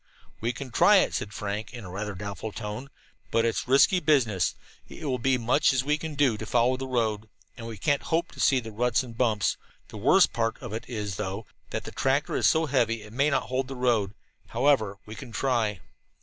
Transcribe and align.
"We 0.39 0.51
can 0.51 0.71
try 0.71 0.95
it," 0.95 1.13
said 1.13 1.31
Frank 1.31 1.75
in 1.75 1.85
a 1.85 1.91
rather 1.91 2.15
doubtful 2.15 2.51
tone, 2.51 2.89
"but 3.29 3.45
it's 3.45 3.67
risky 3.67 3.99
business. 3.99 4.55
It 4.89 5.05
will 5.05 5.19
be 5.19 5.35
as 5.35 5.39
much 5.41 5.73
as 5.73 5.83
we 5.83 5.99
can 5.99 6.15
do 6.15 6.37
to 6.37 6.45
follow 6.47 6.75
the 6.75 6.87
road, 6.87 7.29
and 7.55 7.67
we 7.67 7.77
can't 7.77 8.01
hope 8.01 8.31
to 8.31 8.39
see 8.39 8.59
the 8.59 8.71
ruts 8.71 9.03
and 9.03 9.15
bumps. 9.15 9.57
The 9.89 9.97
worst 9.97 10.33
part 10.33 10.57
of 10.59 10.73
it 10.73 10.85
is, 10.89 11.17
though, 11.17 11.45
that 11.69 11.83
the 11.83 11.91
tractor 11.91 12.35
is 12.35 12.47
so 12.47 12.65
heavy 12.65 13.03
it 13.03 13.13
may 13.13 13.29
not 13.29 13.43
hold 13.43 13.67
the 13.67 13.75
road. 13.75 14.15
However, 14.47 14.97
we 15.05 15.13
can 15.13 15.31
try." 15.31 15.81